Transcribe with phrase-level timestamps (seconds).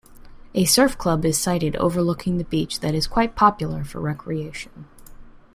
[0.55, 4.87] A surf club is sited overlooking the beach that is quite popular for recreation.